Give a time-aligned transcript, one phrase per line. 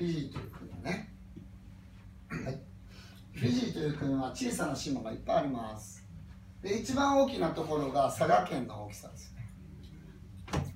[0.00, 1.12] フィジーという国ね、
[2.30, 2.58] はい、
[3.34, 6.02] フィジーという国は小さな島がいっぱいあります。
[6.62, 9.46] で一番大きなところが佐賀県の大きさですね。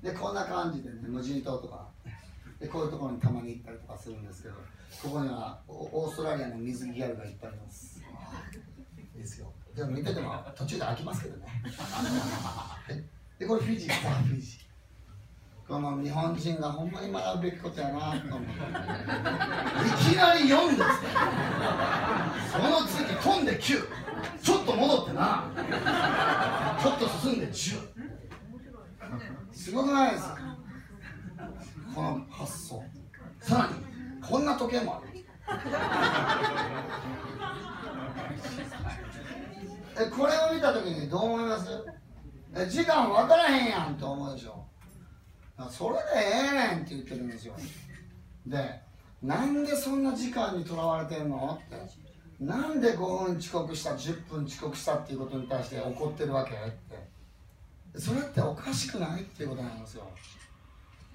[0.03, 1.89] でこんな感じでね無人島とか
[2.61, 4.57] でこういうところにたまに行ったりとかするんですけど
[5.03, 8.03] ここにはオーストラリアの水着ギャルがいっぱいあります。
[9.15, 9.51] いいですよ。
[9.75, 11.47] でも見てても途中で飽きますけどね。
[13.39, 14.64] でこれフィジーかフィジー。
[15.67, 18.53] この日本人がほんまに学ぶべきことやなと思って。
[20.11, 23.89] いきなり4ですその次飛んで9
[24.43, 25.45] ちょっと戻ってな。
[26.83, 27.79] ちょっと進んで10
[29.53, 30.37] すごくないですか？
[31.95, 32.83] この発想。
[33.41, 33.75] さらに
[34.21, 35.07] こんな時計もある。
[39.97, 41.69] えこれを見た時にどう思います？
[42.55, 44.67] え時間分からへんやんと思うでしょ。
[45.71, 47.55] それでええねんって言ってるんですよ。
[48.47, 48.81] で
[49.23, 51.59] なんでそんな時間にとらわれてんの？
[51.67, 56.53] ってなんで5分遅刻した10分遅刻したっていうことに対して怒ってるわけ？
[56.53, 57.15] って。
[57.99, 60.05] それっておかしくないっていうことなんですよ。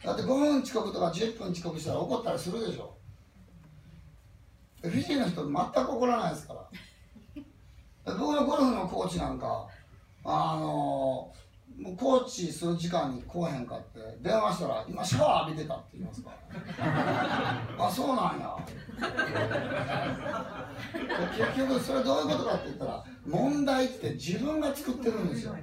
[0.04, 2.95] だって5分遅刻とか10分遅刻したら怒ったりするでしょ。
[4.82, 6.70] フィジーの人全く怒らないですから。
[8.06, 9.67] 僕のゴルフのコーチなんか
[10.23, 11.32] あの
[11.80, 16.36] もうコーチする時間に来へんかって電話したら今シャワー浴びてたって言いますから。
[17.88, 18.58] あそうなんや。
[21.38, 25.56] 結局それどういうことかって言ったら問題って自分が作ってるんですよ。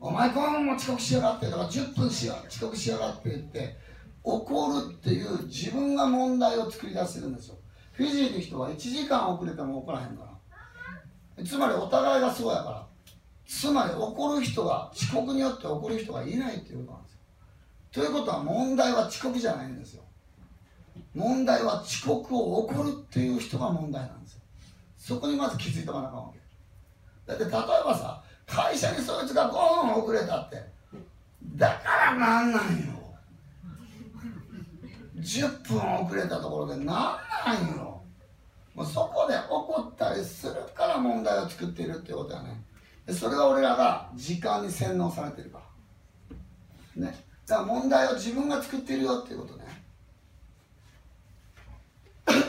[0.00, 3.76] お前このまま遅刻しやがってだから10分しや遅刻しやがって言って
[4.24, 7.56] 怒るっていう自分が問題を作り出してるんですよ。
[7.92, 10.24] フィジーの人は1時間遅れても怒らへんか
[11.36, 11.44] ら。
[11.44, 12.86] つまりお互いがそうやから
[13.46, 17.18] つまり怒る人が遅刻によって怒る人がいないっていうことなんですよ。
[17.92, 20.02] ということは問題は遅刻じゃないんですよ。
[21.14, 24.40] 問題は遅刻を怒るっていう人が問題なんですよ。
[24.96, 26.38] そこにまず気づいておかなあかんわけ。
[27.26, 30.62] だって例えばさ会社にそいつが5分遅れたって
[31.56, 32.92] だからなんなんよ。
[35.18, 38.02] 10分遅れたところでなんなんよ。
[38.74, 42.62] もうそこで怒ったりするから問題を作っているっていうことやね。
[43.10, 45.60] それは俺らが時間に洗脳されてるか
[46.96, 47.06] ら。
[47.06, 47.24] ね。
[47.46, 49.64] だから問題を自分が作っているよっていうことね。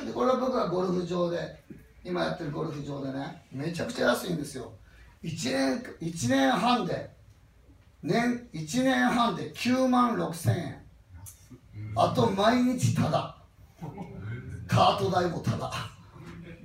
[0.05, 1.63] でこれは僕はゴルフ場で
[2.03, 4.71] 今やってるゴルフ場でねめちゃくちゃ安いんですよ。
[5.23, 7.09] 1年 ,1 年半で
[8.03, 10.83] 年1年半で9万6千円。
[11.95, 13.37] あと毎日ただ
[14.67, 15.71] カート代もただ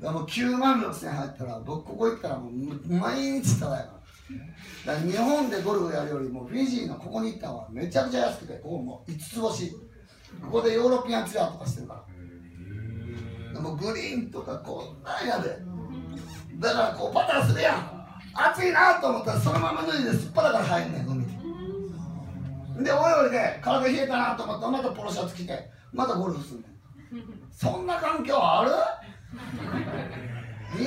[0.01, 2.53] だもう9万6千円入ったら僕ここ行ったらもう
[2.89, 3.93] 毎日ただやか
[4.87, 4.95] ら。
[4.95, 9.71] だから日本でゴルフやるよりもフィジーのここに行った方がめちゃくちゃ安くてここもう5つ星。
[9.71, 12.05] ここでヨーロピアンツアーとかしてるか
[13.55, 13.61] ら。
[13.61, 15.59] もうグリーンとかこんなんやで。
[16.59, 17.99] だからこうパターするやん。
[18.35, 21.27] 暑いなと思ったらそのまま脱いですっぱだから入んねん海
[22.79, 26.79] にでおいおいで体冷えたなと思ったらまたポロシャツ着てまたゴルフすんねん。
[27.51, 28.58] そんな環境ある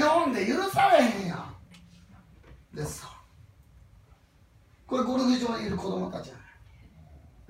[0.02, 1.56] 日本で許されへんやん。
[2.76, 3.08] でさ
[4.88, 6.42] これゴルフ場にいる子供たちやね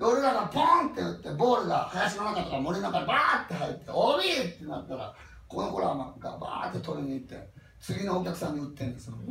[0.00, 5.14] 俺らがポンって打ってボールが林の中とか森の中にバーって入って「おび!」ってなったら
[5.48, 5.94] この子らが
[6.38, 7.48] バーって取りに行って
[7.80, 9.14] 次のお客さんに売ってんですよ。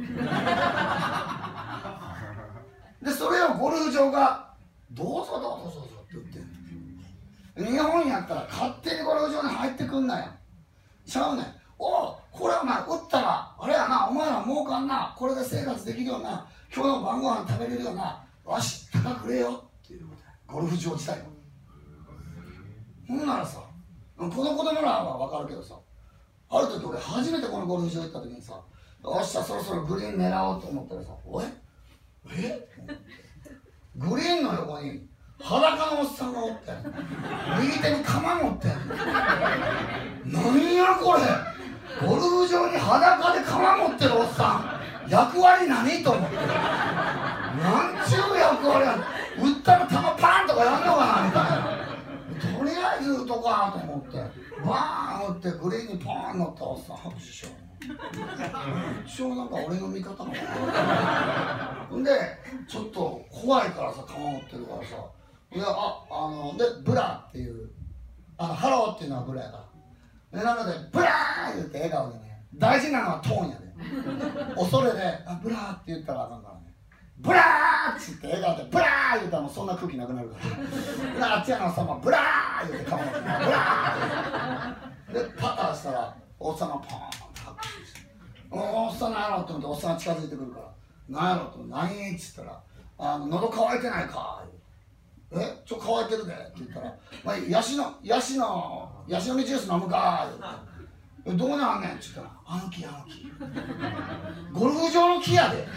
[3.01, 4.51] でそれをゴルフ場が
[4.91, 10.31] 「どうぞどうぞどうぞ」って売ってん日本やったら勝手にゴルフ場に入ってくんなよ
[11.05, 11.45] ちゃうねん。
[11.45, 11.60] お
[12.31, 15.13] これお前売ったらあれやなお前ら儲かんな。
[15.17, 19.63] これで生活できるような今日の晩ご飯食べれるようなわし高くれよ。
[19.83, 20.15] っていうこ
[20.47, 21.25] とゴルフ場自体は
[23.07, 23.59] ほんならさ
[24.17, 25.75] この子供らは分かるけどさ
[26.49, 28.53] ある時俺初めてこのゴルフ場行った時にさ
[29.03, 31.45] よっしゃそろそろグリーン狙おうと思ったらさおい
[32.37, 32.67] え？
[33.97, 35.07] グリーンの横に
[35.41, 36.71] 裸のおっさんがおって
[37.61, 38.67] 右手に鎌持って
[40.25, 41.21] 何やこれ？
[41.99, 44.77] ゴルフ場に裸で鎌持ってるおっさ
[45.07, 45.09] ん。
[45.09, 46.45] 役割何と思ってなん
[48.07, 52.59] ちゅう役割や打ったら球パンとかやんのかなみたいな。
[52.59, 54.17] とりあえず打とかと思って。
[54.65, 57.53] バーン打ってグリーンにパーン乗ったおっさん拍手しよう。
[59.05, 60.37] 一応なんか俺の味方なのか
[61.91, 62.03] な。
[62.03, 62.09] で
[62.67, 64.95] ちょっと怖いからさ鎌持ってるからさ。
[65.51, 67.71] でああので Bula っていう
[68.37, 69.70] あのハローっていうのは Bula やから。
[70.31, 73.71] なので Bula 言って笑顔でね大事なのはトーンやで。
[74.55, 76.73] 恐れであ Bula って言ったらあかんからね。
[77.17, 80.37] Bula っつって笑顔で Bula 言ったらもうそんな空気なくなるか
[81.19, 81.37] ら。
[81.37, 87.99] あっちやのさんもブラーー言うて顔をブラーでパターしたらおっさんがポーンって拍手して
[88.49, 90.71] おっさんなんやろと思っておっさんが近づいてくるから
[91.09, 92.63] なんやろと何っつったら
[92.97, 94.43] あの喉乾いてないか
[95.33, 96.93] えちょ乾いてるでって言ったら、
[97.23, 100.27] まあ、ヤシのヤシのヤシの実ジュース飲むか
[101.25, 101.43] 言うて。
[101.45, 103.31] どうなんねんっつったらあの木あの木。
[104.51, 105.67] ゴルフ場の木やで。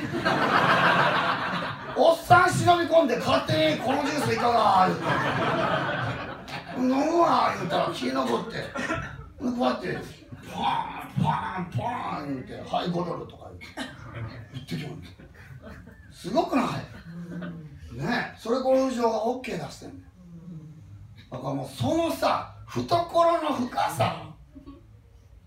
[1.96, 5.04] おっさん忍び込んで勝手にこのジュースいかが言うて。
[6.80, 8.58] 飲むわ言うたら木登って。
[9.38, 9.98] こうやって
[10.52, 13.66] パーンパーンパーン言うて「はい5ドル」とか言って。
[14.54, 16.66] 言ってきますすごくない？
[17.94, 20.04] ねそれゴルフ場が OK 出してんね
[21.30, 24.30] だからもうそのさ懐の深さ。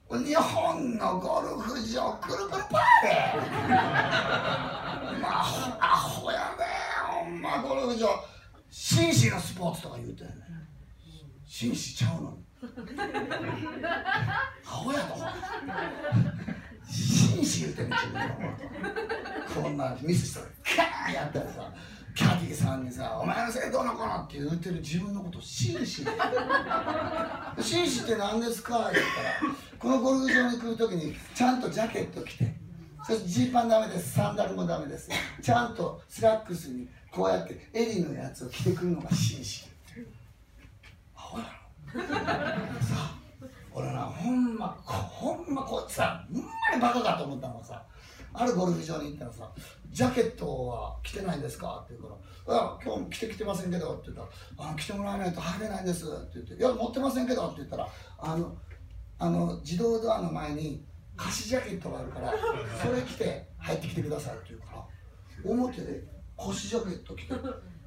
[0.10, 3.50] 日本のゴルフ場くるくるパーで
[5.20, 6.66] まあアホやね
[7.10, 8.08] ほんまゴルフ場。
[8.70, 10.34] 紳士のスポーツとか言うてんね
[11.46, 12.46] 紳士ちゃうのに。
[14.66, 15.16] アホやと
[16.90, 18.42] 紳士言うてんね自分のこ
[19.54, 19.62] と。
[19.62, 20.46] こんなミスしたら
[20.90, 21.74] カーンやったらさ。
[22.18, 26.04] キャディーさんにさ「お前のせいどうのこの」って言うてる自分のことを紳士
[27.62, 32.58] 紳士って何ですか?」言ったらこのゴルフ場に来る時にちゃんとジャケット着て。
[33.06, 34.16] そしてジーパンダメです。
[34.16, 35.08] サンダルもダメです。
[35.42, 39.70] ちゃんとスラックスにこうやって襟のやつを着てくるのが紳士。
[41.16, 41.46] アホや
[41.94, 42.02] ろ。
[42.02, 42.08] さ
[42.96, 43.18] あ
[43.72, 47.82] 俺なほんまほんまこいつさほんまにバカかと思ったのがさ
[48.34, 49.52] あるゴルフ場に行ったらさ
[49.90, 54.22] 「ジャケットは着てないんですか?」って言うから「あ今日も着てきてませんけど」って言った
[54.64, 57.88] ら「あ着てもらわないと入れないんです」って言って「いや持ってませんけど」って言ったら
[58.20, 58.56] あの
[59.20, 60.86] あの自動ドアの前に
[61.16, 62.34] 貸しジャケットがあるから
[62.84, 64.36] それ着て入ってきてください。
[64.36, 64.86] って言うから
[65.44, 66.04] 表で
[66.38, 67.34] 貸しジャケット着て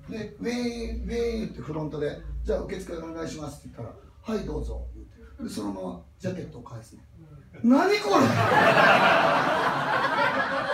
[0.09, 7.05] でウェインウェインってフロントで「じゃあ受付お願いします」って言ったら「はいどうぞ」言ってでそのままジャケットを返すね。
[7.63, 8.27] 何これ？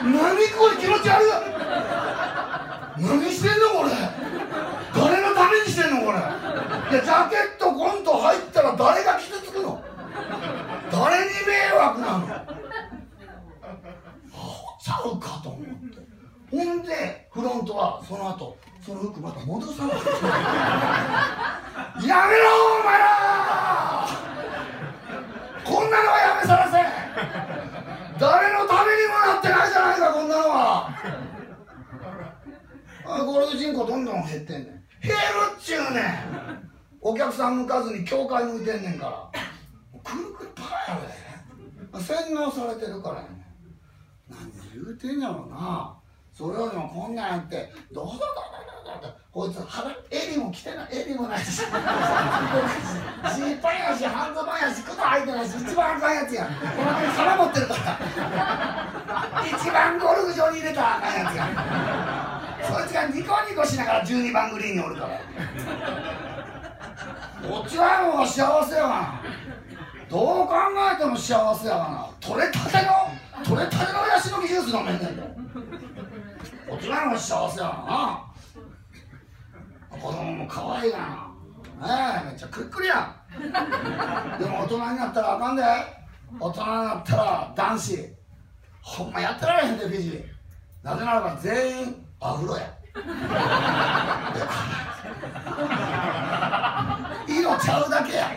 [0.03, 1.29] 何これ気持ち悪い。
[2.99, 3.91] 何してんのこれ。
[4.95, 6.19] 誰のためにしてんのこれ。
[6.19, 6.21] い
[6.95, 9.83] やジャケットコント入ったら誰が傷つくの。
[10.91, 12.27] 誰に迷惑なの。
[12.27, 12.45] あ
[14.81, 16.07] ちゃうかと思って。
[16.51, 19.97] ほんでフロントはその後その服また戻さない
[22.07, 22.45] やめろ
[22.81, 24.07] お前ら
[25.65, 26.79] こんなのはやめさらせ
[28.21, 30.89] 誰のためにもなってないじゃないかこんなのは
[33.05, 33.25] あ
[33.85, 34.87] どんどん減ってんねん。
[35.03, 35.17] 減る
[35.59, 36.71] っちゅうねん。
[37.01, 40.01] お客さん向かずに教会向いてんねんから。
[40.03, 41.01] くるくるパーや
[41.99, 42.05] で。
[42.05, 43.45] 洗脳されてるからやねん。
[44.31, 45.97] 何言うてんやろな。
[46.33, 48.27] それよりもこんなんやってどうぞどうぞ
[49.01, 51.63] どってこいつ腹襟も着てない襟もないし。
[51.63, 56.51] ジーパンやし半ズボンやし靴履いてないし一番あかんやつやこ
[56.83, 57.99] の辺腹持ってるから。
[59.47, 61.47] 一番ゴルフ場に入れたらあかんやつや
[62.77, 65.19] そいつがニコニコしながら12番グリーンにおるから。
[67.49, 69.23] こっちはもう幸せやがな
[70.11, 70.55] どう考
[70.95, 72.11] えても幸せやがな。
[72.21, 72.93] 取れたての
[73.45, 75.23] 取れたてのヤシの木ジュース飲めんねんで。
[76.69, 77.73] こっちはもう幸せやが
[79.91, 79.99] な。
[79.99, 81.87] 子供も可愛いがな。
[81.87, 83.17] ねえめっちゃくっくりや。
[83.39, 85.63] んでも大人になったらあかんで。
[86.39, 88.17] 大人になったら男子。
[88.83, 90.25] ほんまやってられへんでフィジー。
[90.83, 92.73] なぜならば全員アフロや。
[97.29, 98.31] 色ちゃうだけや。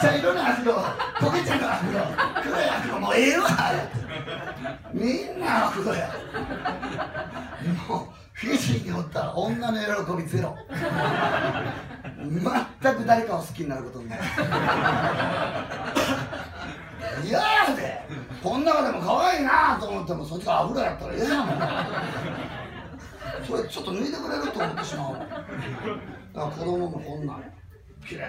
[0.00, 0.76] 茶色のアフロ
[1.18, 2.00] 焦げ茶のアフロ
[2.42, 3.48] 黒いアフロもうええわ。
[4.92, 6.08] みんなアフロや。
[7.88, 10.56] もうフィジーにおったら女の喜びゼロ
[12.18, 14.22] 全く誰かを好きになることになる。
[17.24, 17.57] 嫌やでこん
[18.82, 21.58] 中でも可愛いなと思ってもそっちがアフロやったらええやもん
[23.46, 25.32] それちょっと脱いでくれると思ってしまうだか
[26.34, 27.44] ら子供もこんなん
[28.06, 28.20] きれ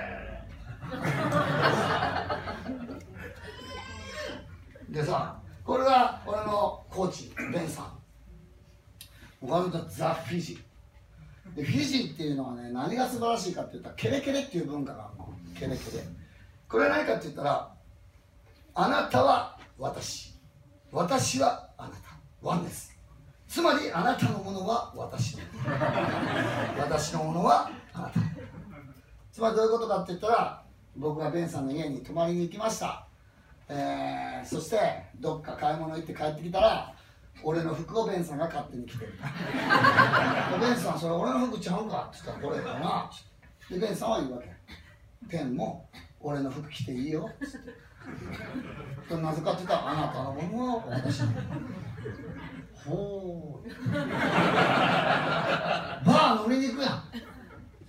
[4.89, 7.99] いでさこれが俺のコーチベンさん。
[9.41, 15.29] 僕はザ・フィジーでフィジーっていうのはね何が素晴らしいかって言ったらケレケレっていう文化があるの。
[15.53, 16.03] ケレケレ
[16.67, 17.71] これは何かって言ったら
[18.73, 20.38] あなたは私。
[20.91, 21.97] 私はあなた。
[22.41, 22.97] ワンです。
[23.47, 25.43] つまりあなたのものは私の
[26.77, 28.19] 私のものはあなた。
[29.31, 30.63] つまりどういうことかって言ったら
[30.95, 33.07] 僕がベンさんの家に泊まりに行きました、
[33.69, 34.79] えー、そして
[35.19, 36.93] どっか買い物行って帰ってきたら
[37.43, 39.13] 俺の服をベンさんが勝手に着てる。
[40.59, 43.11] ベンさんそれ俺の服ちゃうんかって言ったらこれだな。
[43.69, 44.49] でベンさんは言うわけ。
[45.29, 45.87] ペンも
[46.21, 47.29] 俺の服着ていいよ。
[47.33, 47.59] っつっ
[49.07, 51.27] てなぜかってたあなたのものは私の
[52.85, 53.69] ほう
[56.05, 56.91] バー飲みに行くやん。
[57.11, 57.21] すい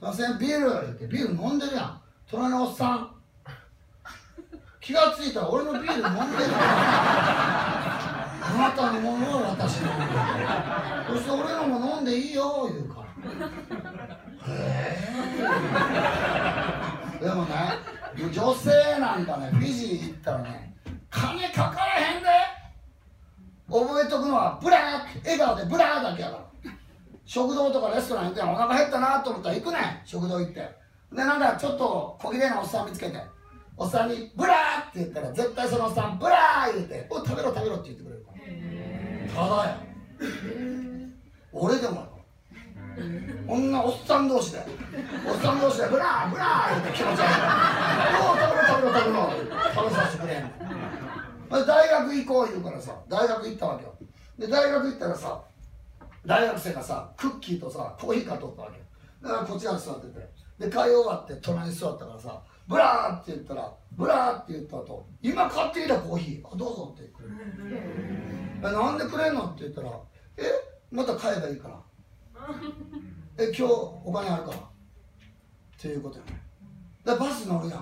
[0.00, 2.00] ませんビール言ってビール飲んでるやん。
[2.30, 3.10] 隣のおっさん。
[4.80, 6.44] 気がついたら俺のビール飲んでる
[8.42, 10.06] あなたのものは私のもの
[11.16, 13.06] そして俺のも飲んでいいよ言うから。
[14.48, 14.56] へ
[17.20, 17.54] えでもね
[18.28, 20.74] 女性なんかねフィジー行ったらね
[21.10, 22.28] 金かからへんで。
[23.68, 26.72] 覚えとくのは Bula 笑顔で Bula だけやから。
[27.24, 29.82] 食堂とかレストラン行ってお腹減ったなと思ったら行くねん。
[30.04, 30.54] 食堂行って。
[31.12, 33.20] でなんかちょっと小綺麗なおっさん見つけて
[33.76, 38.32] おっさんに「Bula!」って言ったら絶対そのおっさん「Bula!」言うて「お食べろ食べろ」って言ってくれるか
[39.40, 39.48] ら。
[39.48, 39.78] ただや。
[41.52, 42.06] 俺でも
[43.46, 43.72] こん。
[43.72, 44.58] なおっさん同士で。
[45.26, 47.32] おっさん同士でブラーブラー言って気持ち悪い。
[48.20, 49.20] おう食べろ食べろ食べろ
[49.74, 50.38] 食べさせてくれ。
[50.38, 50.42] ん。
[51.50, 53.94] の大学行こう言うからさ大学行ったわけよ。
[54.38, 55.42] で大学行ったらさ
[56.24, 58.78] 大学生がさクッキーとさコーヒー買っとったわけ
[59.22, 60.40] だからこっち側に座ってて。
[60.60, 67.34] で買い終わって隣に座ったからさ Bula って言ったら Bula って言った後今買ってきたコーヒーあどうぞってくれる。
[68.58, 69.90] えなんでくれんのって言ったら
[70.36, 70.42] え
[70.92, 71.80] また買えばいいから
[73.38, 73.72] え今日
[74.04, 74.50] お金あるか？
[74.50, 74.60] らっ
[75.78, 76.40] ていうことよね。
[77.04, 77.78] でバス乗るやん。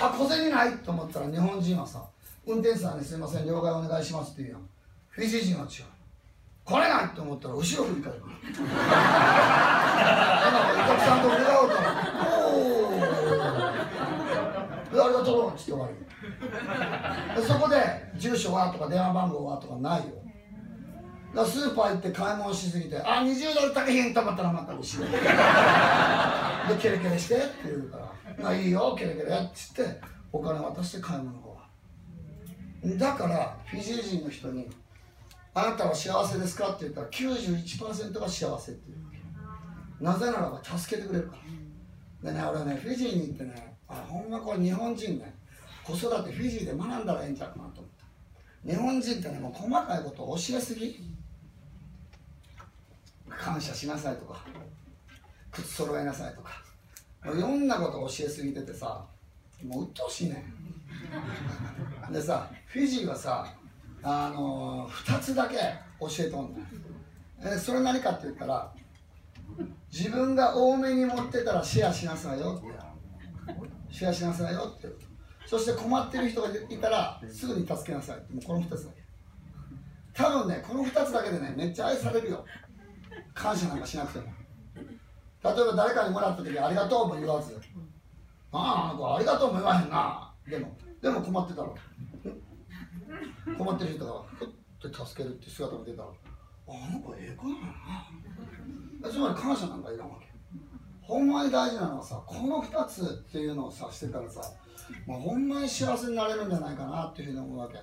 [0.00, 0.78] あ小銭ない？
[0.78, 2.04] と思ったら日本人はさ
[2.46, 4.60] 運転手さんにすいません了解お願いしますって言うやん。
[5.08, 5.84] フィジー人は違う。
[6.64, 8.20] 金ないと思ったら後ろ振り返る。
[8.20, 8.32] から
[10.72, 11.82] お客さんと触れ合うから
[12.48, 12.58] お
[12.88, 13.02] お
[15.04, 15.50] ありがとう？
[15.52, 15.94] っつって終わり
[17.42, 17.76] そこで
[18.16, 18.70] 住所は？
[18.72, 19.56] とか電話番号は？
[19.58, 20.21] とかないよ。
[21.34, 25.18] だスーパー行って買い物しすぎて「あ20ドル足りへん」と思ったらまた後ろ で
[26.80, 28.12] ケレケレしてって言うから
[28.42, 30.00] 「まあいいよケレケレ」っつって
[30.32, 31.52] お金渡して買い物が
[32.98, 34.68] だからフィジー人の人に
[35.54, 39.02] 「あなたは幸せですか?」って言ったら91%が幸せっていう
[40.04, 41.36] なぜならば助けてくれるか
[42.24, 42.32] ら。
[42.32, 45.34] でね俺ねフィジーに行ってねあほんまこれ日本人ね
[45.84, 48.02] 子育てフィジーで学んだらええんちゃうかなと思った。
[48.70, 51.11] 日本人ってねもう細かいことを教えすぎ
[53.38, 54.44] 感謝しなさいとか
[55.50, 56.62] 靴揃えなさいとか。
[57.24, 59.04] いろんなことを教えすぎててさ
[59.64, 60.44] もう鬱陶しいね。
[62.08, 63.46] んでさフィジーはさ
[64.02, 65.56] あのー、2つだけ
[66.00, 67.54] 教えとんねん。
[67.54, 68.72] えそれ何かって言ったら
[69.92, 73.94] 自分が多めに持ってたらシェアしなさいよって。
[73.94, 74.88] シェアしなさいよって。
[75.46, 79.02] そして困ってる人がいたらすぐに助けなさいもうこの2つだけ。
[80.14, 82.44] 多分ねこの2つだけでねめっちゃ愛されるよ。
[83.34, 84.26] 感謝なんかしなくても。
[85.44, 87.60] 例えば誰かにもらった時ありがとうも言わず。
[88.52, 90.32] ああこありがとうも言わへんな。
[90.48, 91.68] でもでも困ってたら
[93.58, 94.48] 困ってる人がふっ
[94.90, 96.08] て助けるって姿が出たら
[96.68, 97.66] あなんかええ子なんや
[99.02, 99.10] な。
[99.10, 100.26] つまり感謝なんかいらんわけ。
[101.00, 104.40] ほんまに大事なのはさこの2つっていうのをさしてたらさ、
[105.06, 107.78] まあ、ほんまに幸せになれるんじゃないかなっていうふうに思うわけ。